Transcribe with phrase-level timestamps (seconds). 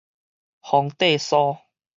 [0.61, 1.59] 方塊酥